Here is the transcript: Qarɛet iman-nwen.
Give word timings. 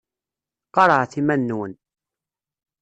Qarɛet 0.75 1.13
iman-nwen. 1.19 1.73